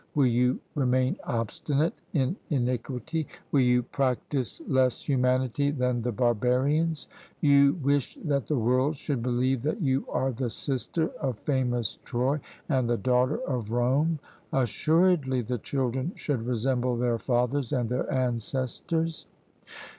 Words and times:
Will 0.15 0.25
you 0.25 0.59
remain 0.73 1.15
obstinate 1.25 1.93
in 2.13 2.35
iniquity? 2.49 3.27
Will 3.51 3.59
you 3.61 3.83
practise 3.83 4.59
less 4.67 5.03
humanity 5.03 5.69
than 5.69 6.01
the 6.01 6.11
barbarians? 6.11 7.07
You 7.39 7.73
wish 7.83 8.17
that 8.25 8.47
the 8.47 8.57
world 8.57 8.95
should 8.95 9.21
believe 9.21 9.61
that 9.61 9.79
you 9.79 10.03
are 10.09 10.31
the 10.31 10.49
sister 10.49 11.09
of 11.21 11.37
famous 11.41 11.99
Troy, 12.03 12.39
and 12.67 12.89
the 12.89 12.97
daughter 12.97 13.37
of 13.47 13.69
Rome; 13.69 14.17
assuredly 14.51 15.41
the 15.43 15.59
children 15.59 16.13
should 16.15 16.47
resemble 16.47 16.97
their 16.97 17.19
fathers 17.19 17.71
and 17.71 17.87
their 17.87 18.11
ancestors. 18.11 19.27